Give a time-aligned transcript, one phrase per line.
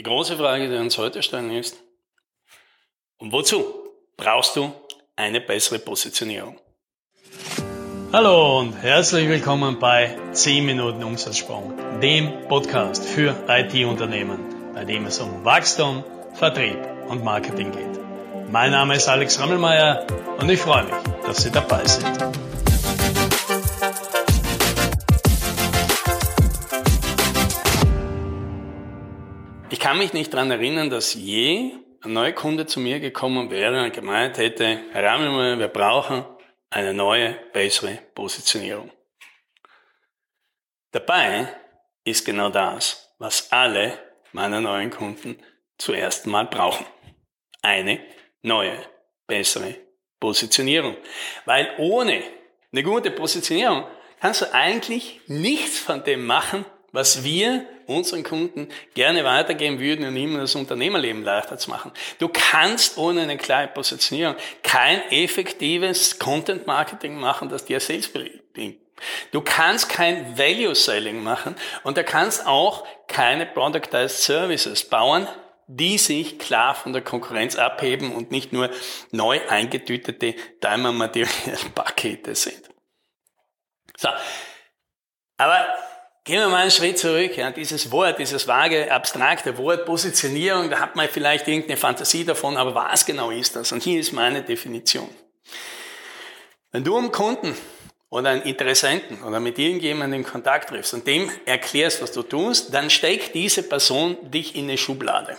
[0.00, 1.76] Die große Frage, die wir uns heute stellen, ist,
[3.18, 3.66] und wozu
[4.16, 4.72] brauchst du
[5.14, 6.58] eine bessere Positionierung?
[8.10, 15.20] Hallo und herzlich willkommen bei 10 Minuten Umsatzsprung, dem Podcast für IT-Unternehmen, bei dem es
[15.20, 16.78] um Wachstum, Vertrieb
[17.08, 18.00] und Marketing geht.
[18.50, 20.06] Mein Name ist Alex Rammelmeier
[20.38, 20.94] und ich freue mich,
[21.26, 22.49] dass Sie dabei sind.
[29.72, 31.70] Ich kann mich nicht daran erinnern, dass je
[32.02, 36.24] ein neuer Kunde zu mir gekommen wäre und gemeint hätte, Herr Rammelmeier, wir brauchen
[36.70, 38.90] eine neue, bessere Positionierung.
[40.90, 41.54] Dabei
[42.02, 43.96] ist genau das, was alle
[44.32, 45.36] meiner neuen Kunden
[45.78, 46.84] zuerst mal brauchen.
[47.62, 48.00] Eine
[48.42, 48.76] neue,
[49.28, 49.76] bessere
[50.18, 50.96] Positionierung.
[51.44, 52.24] Weil ohne
[52.72, 53.86] eine gute Positionierung
[54.20, 60.16] kannst du eigentlich nichts von dem machen, was wir unseren Kunden gerne weitergeben würden und
[60.16, 61.92] ihnen das Unternehmerleben leichter zu machen.
[62.18, 68.80] Du kannst ohne eine klare Positionierung kein effektives Content Marketing machen, das dir Sales bringt.
[69.32, 75.26] Du kannst kein Value Selling machen und du kannst auch keine Productized Services bauen,
[75.66, 78.70] die sich klar von der Konkurrenz abheben und nicht nur
[79.12, 82.68] neu eingetütete Diamond Material Pakete sind.
[83.96, 84.08] So.
[85.36, 85.66] Aber
[86.30, 87.36] Gehen wir mal einen Schritt zurück.
[87.36, 92.56] Ja, dieses Wort, dieses vage, abstrakte Wort Positionierung, da hat man vielleicht irgendeine Fantasie davon,
[92.56, 93.72] aber was genau ist das?
[93.72, 95.08] Und hier ist meine Definition.
[96.70, 97.56] Wenn du einen Kunden
[98.10, 102.72] oder einen Interessenten oder mit irgendjemandem in Kontakt triffst und dem erklärst, was du tust,
[102.72, 105.36] dann steckt diese Person dich in eine Schublade.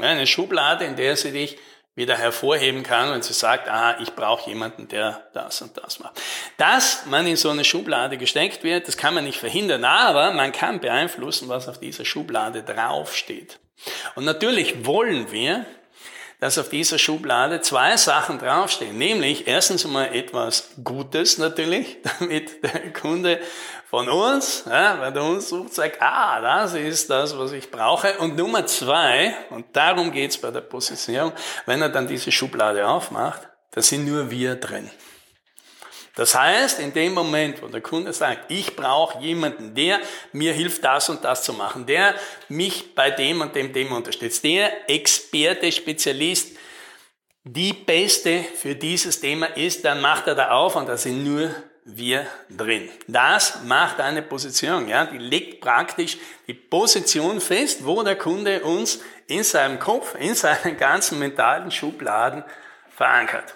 [0.00, 1.56] Ja, eine Schublade, in der sie dich
[1.98, 6.18] wieder hervorheben kann, wenn sie sagt, ah, ich brauche jemanden, der das und das macht.
[6.56, 10.52] Dass man in so eine Schublade gesteckt wird, das kann man nicht verhindern, aber man
[10.52, 13.58] kann beeinflussen, was auf dieser Schublade draufsteht.
[14.14, 15.66] Und natürlich wollen wir,
[16.40, 18.96] dass auf dieser Schublade zwei Sachen draufstehen.
[18.96, 23.40] Nämlich erstens einmal etwas Gutes natürlich, damit der Kunde
[23.90, 28.18] von uns, ja, wenn er uns sucht, sagt, ah, das ist das, was ich brauche.
[28.18, 31.32] Und Nummer zwei, und darum geht's bei der Positionierung,
[31.66, 34.90] wenn er dann diese Schublade aufmacht, da sind nur wir drin.
[36.18, 40.00] Das heißt, in dem Moment, wo der Kunde sagt, ich brauche jemanden, der
[40.32, 42.12] mir hilft, das und das zu machen, der
[42.48, 46.56] mich bei dem und dem Thema unterstützt, der Experte, Spezialist,
[47.44, 51.54] die Beste für dieses Thema ist, dann macht er da auf und da sind nur
[51.84, 52.90] wir drin.
[53.06, 56.18] Das macht eine Position, ja, die legt praktisch
[56.48, 62.42] die Position fest, wo der Kunde uns in seinem Kopf, in seinen ganzen mentalen Schubladen
[62.90, 63.54] verankert.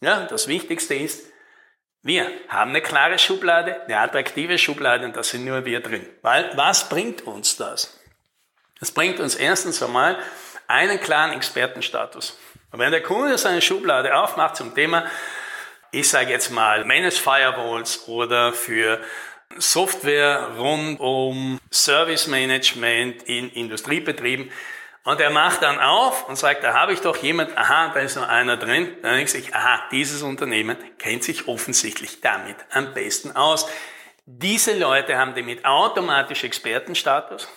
[0.00, 1.33] Ja, das Wichtigste ist,
[2.04, 6.06] wir haben eine klare Schublade, eine attraktive Schublade und da sind nur wir drin.
[6.20, 7.98] Weil was bringt uns das?
[8.78, 10.18] Das bringt uns erstens einmal
[10.68, 12.38] einen klaren Expertenstatus.
[12.70, 15.06] Und wenn der Kunde seine Schublade aufmacht zum Thema,
[15.92, 19.00] ich sage jetzt mal Managed Firewalls oder für
[19.56, 24.52] Software rund um Service Management in Industriebetrieben,
[25.04, 28.16] und er macht dann auf und sagt, da habe ich doch jemand, aha, da ist
[28.16, 28.96] noch einer drin.
[29.02, 33.68] Dann denke ich, aha, dieses Unternehmen kennt sich offensichtlich damit am besten aus.
[34.24, 37.48] Diese Leute haben damit automatisch Expertenstatus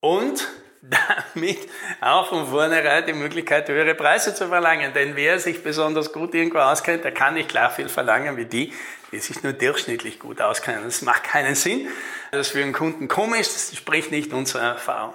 [0.00, 0.46] und
[0.82, 1.66] damit
[2.02, 4.92] auch von vornherein die Möglichkeit, höhere Preise zu verlangen.
[4.92, 8.74] Denn wer sich besonders gut irgendwo auskennt, der kann nicht klar viel verlangen wie die,
[9.12, 10.84] die sich nur durchschnittlich gut auskennen.
[10.84, 11.88] Das macht keinen Sinn.
[12.32, 15.14] Das ist für einen Kunden komisch, das spricht nicht unserer Erfahrung.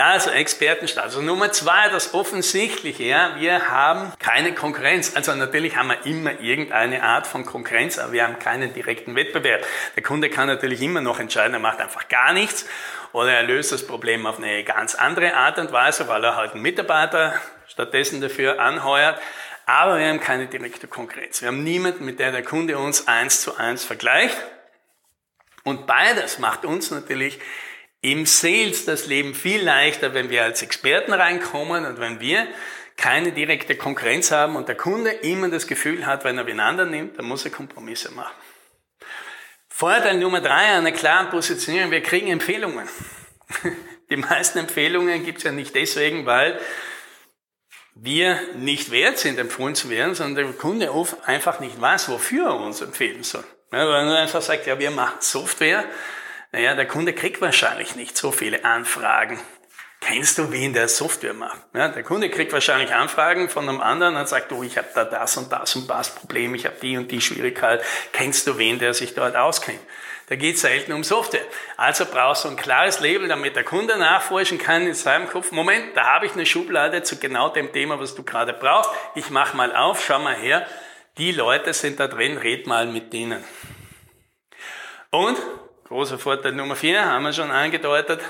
[0.00, 1.16] Also Expertenstatus.
[1.16, 3.02] Also Nummer zwei, das Offensichtliche.
[3.02, 5.16] Ja, wir haben keine Konkurrenz.
[5.16, 9.66] Also natürlich haben wir immer irgendeine Art von Konkurrenz, aber wir haben keinen direkten Wettbewerb.
[9.96, 12.64] Der Kunde kann natürlich immer noch entscheiden, er macht einfach gar nichts
[13.12, 16.52] oder er löst das Problem auf eine ganz andere Art und Weise, weil er halt
[16.52, 17.34] einen Mitarbeiter
[17.66, 19.20] stattdessen dafür anheuert.
[19.66, 21.42] Aber wir haben keine direkte Konkurrenz.
[21.42, 24.36] Wir haben niemanden, mit der der Kunde uns eins zu eins vergleicht.
[25.64, 27.40] Und beides macht uns natürlich
[28.00, 32.46] im Sales das Leben viel leichter, wenn wir als Experten reinkommen und wenn wir
[32.96, 36.90] keine direkte Konkurrenz haben und der Kunde immer das Gefühl hat, wenn er wen anderen
[36.90, 38.34] nimmt, dann muss er Kompromisse machen.
[39.68, 42.88] Vorteil Nummer drei einer klaren Positionierung, wir kriegen Empfehlungen.
[44.10, 46.58] Die meisten Empfehlungen gibt es ja nicht deswegen, weil
[47.94, 52.46] wir nicht wert sind, empfohlen zu werden, sondern der Kunde oft einfach nicht weiß, wofür
[52.46, 53.44] er uns empfehlen soll.
[53.72, 55.84] Ja, weil er einfach sagt, ja, wir machen Software,
[56.52, 59.38] naja, der Kunde kriegt wahrscheinlich nicht so viele Anfragen.
[60.00, 61.60] Kennst du wen, der Software macht?
[61.74, 65.04] Ja, der Kunde kriegt wahrscheinlich Anfragen von einem anderen und sagt, du, ich habe da
[65.04, 67.82] das und das und das Problem, ich habe die und die Schwierigkeit.
[68.12, 69.80] Kennst du wen, der sich dort auskennt?
[70.28, 71.44] Da geht es selten um Software.
[71.76, 75.96] Also brauchst du ein klares Label, damit der Kunde nachforschen kann in seinem Kopf, Moment,
[75.96, 78.90] da habe ich eine Schublade zu genau dem Thema, was du gerade brauchst.
[79.14, 80.66] Ich mach mal auf, schau mal her.
[81.16, 83.42] Die Leute sind da drin, red mal mit denen.
[85.10, 85.36] Und,
[85.88, 88.20] großer Vorteil Nummer vier, haben wir schon angedeutet,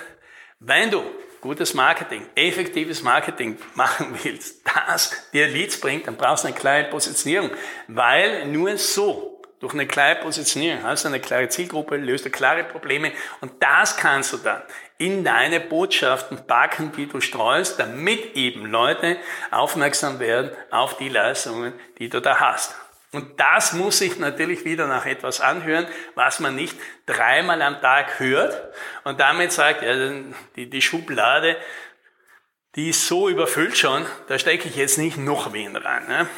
[0.61, 1.03] wenn du
[1.41, 6.85] gutes Marketing, effektives Marketing machen willst, das dir Leads bringt, dann brauchst du eine klare
[6.85, 7.51] Positionierung,
[7.89, 12.63] weil nur so durch eine klare Positionierung hast du eine klare Zielgruppe, löst du klare
[12.63, 13.11] Probleme
[13.41, 14.63] und das kannst du dann
[14.99, 19.17] in deine Botschaften packen, die du streust, damit eben Leute
[19.51, 22.75] aufmerksam werden auf die Leistungen, die du da hast.
[23.13, 26.77] Und das muss sich natürlich wieder nach etwas anhören, was man nicht
[27.07, 28.75] dreimal am Tag hört
[29.05, 29.95] und damit sagt, ja,
[30.57, 31.57] die, die Schublade,
[32.75, 36.07] die ist so überfüllt schon, da stecke ich jetzt nicht noch wen rein.
[36.07, 36.29] Ne?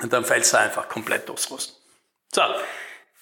[0.00, 1.78] Und dann fällt es einfach komplett durchs Rust.
[2.32, 2.42] So,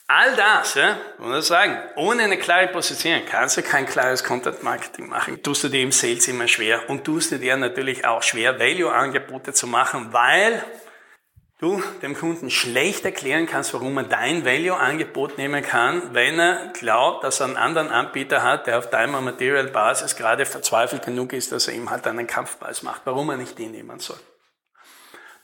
[0.06, 4.62] all das, ja, muss ich sagen, ohne eine klare Position kannst du kein klares Content
[4.62, 5.42] Marketing machen.
[5.42, 9.52] Tust du dir im Sales immer schwer und tust du dir natürlich auch schwer, Value-Angebote
[9.52, 10.64] zu machen, weil
[11.58, 17.24] du dem Kunden schlecht erklären kannst, warum er dein Value-Angebot nehmen kann, wenn er glaubt,
[17.24, 21.52] dass er einen anderen Anbieter hat, der auf Time Material Basis gerade verzweifelt genug ist,
[21.52, 24.20] dass er ihm halt einen Kampfpreis macht, warum er nicht den nehmen soll.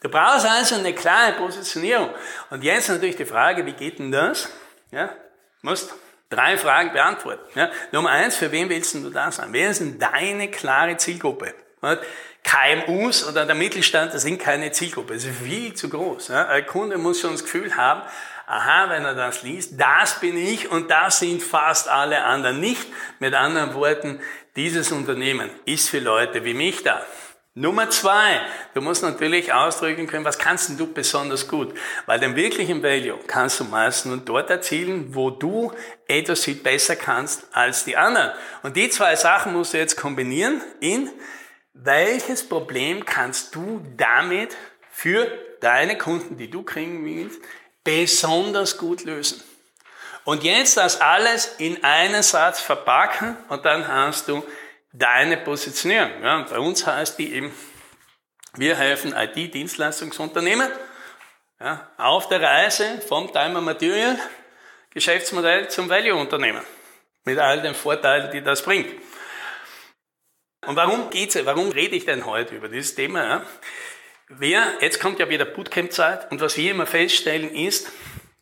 [0.02, 2.10] Du brauchst also eine klare Positionierung.
[2.50, 4.48] Und jetzt natürlich die Frage, wie geht denn das?
[4.90, 5.10] Ja,
[5.62, 5.94] musst
[6.28, 7.44] drei Fragen beantworten.
[7.54, 9.52] Ja, Nummer eins, für wen willst du da sein?
[9.52, 11.54] Wer ist denn deine klare Zielgruppe?
[12.44, 16.30] KMUs oder der Mittelstand, das sind keine Zielgruppe, das ist viel zu groß.
[16.30, 18.02] Ein Kunde muss schon das Gefühl haben,
[18.46, 22.86] aha, wenn er das liest, das bin ich und das sind fast alle anderen nicht.
[23.20, 24.20] Mit anderen Worten,
[24.56, 27.00] dieses Unternehmen ist für Leute wie mich da.
[27.54, 28.40] Nummer zwei,
[28.72, 31.74] du musst natürlich ausdrücken können, was kannst du besonders gut?
[32.06, 35.70] Weil den wirklichen Value kannst du meistens nur dort erzielen, wo du
[36.08, 38.32] etwas viel besser kannst als die anderen.
[38.62, 41.10] Und die zwei Sachen musst du jetzt kombinieren in
[41.74, 44.56] welches Problem kannst du damit
[44.90, 45.26] für
[45.60, 47.40] deine Kunden, die du kriegen willst,
[47.84, 49.42] besonders gut lösen?
[50.24, 54.44] Und jetzt das alles in einen Satz verpacken und dann hast du
[54.92, 56.22] deine Positionierung.
[56.22, 57.52] Ja, bei uns heißt die eben,
[58.54, 60.70] wir helfen IT-Dienstleistungsunternehmen
[61.58, 64.18] ja, auf der Reise vom Time and Material
[64.90, 66.62] Geschäftsmodell zum Value-Unternehmen.
[67.24, 68.90] Mit all den Vorteilen, die das bringt.
[70.66, 73.24] Und warum geht's, warum rede ich denn heute über dieses Thema?
[73.24, 73.46] Ja?
[74.28, 77.90] Wer, jetzt kommt ja wieder Bootcamp-Zeit und was wir immer feststellen ist,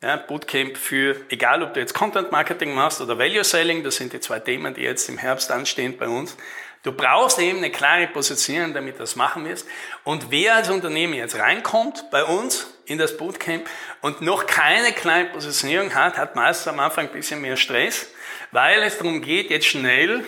[0.03, 4.13] ja, Bootcamp für, egal ob du jetzt Content Marketing machst oder Value Selling, das sind
[4.13, 6.37] die zwei Themen, die jetzt im Herbst anstehen bei uns.
[6.83, 9.67] Du brauchst eben eine klare Position, damit du das machen wirst.
[10.03, 13.67] Und wer als Unternehmen jetzt reinkommt bei uns in das Bootcamp
[14.01, 18.11] und noch keine klare Positionierung hat, hat meistens am Anfang ein bisschen mehr Stress,
[18.51, 20.23] weil es darum geht, jetzt schnell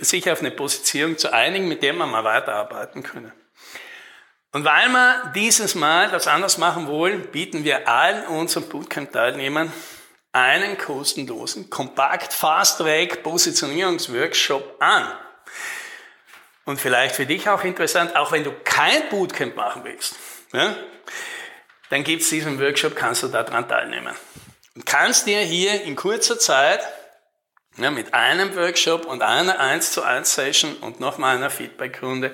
[0.00, 3.32] sich auf eine Position zu einigen, mit der man mal weiterarbeiten können.
[4.52, 9.72] Und weil wir dieses Mal das anders machen wollen, bieten wir allen unseren Bootcamp-Teilnehmern
[10.30, 15.12] einen kostenlosen, kompakt, fast-track Positionierungsworkshop an.
[16.64, 20.14] Und vielleicht für dich auch interessant, auch wenn du kein Bootcamp machen willst,
[20.52, 20.74] ja,
[21.90, 24.14] dann gibt's diesen Workshop, kannst du daran teilnehmen.
[24.74, 26.80] Und kannst dir hier in kurzer Zeit
[27.76, 32.32] ja, mit einem Workshop und einer 1 zu 1 Session und nochmal einer Feedbackrunde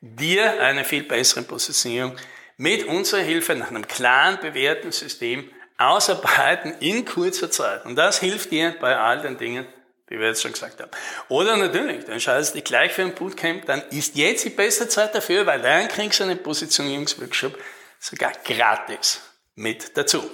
[0.00, 2.16] dir eine viel bessere Positionierung
[2.56, 7.84] mit unserer Hilfe nach einem klaren, bewährten System ausarbeiten in kurzer Zeit.
[7.86, 9.66] Und das hilft dir bei all den Dingen,
[10.10, 10.90] die wir jetzt schon gesagt haben.
[11.28, 14.88] Oder natürlich, dann entscheidest du dich gleich für ein Bootcamp, dann ist jetzt die beste
[14.88, 17.58] Zeit dafür, weil dann kriegst du einen Positionierungsworkshop
[17.98, 19.20] sogar gratis
[19.54, 20.30] mit dazu.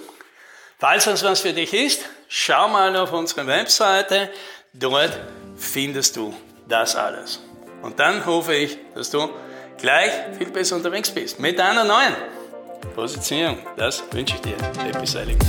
[0.79, 4.29] Falls das was für dich ist, schau mal auf unsere Webseite.
[4.73, 5.11] Dort
[5.57, 6.35] findest du
[6.67, 7.39] das alles.
[7.81, 9.27] Und dann hoffe ich, dass du
[9.79, 12.15] gleich viel besser unterwegs bist mit einer neuen
[12.93, 13.57] Positionierung.
[13.75, 14.57] Das wünsche ich dir.
[14.83, 15.39] Happy Sailing.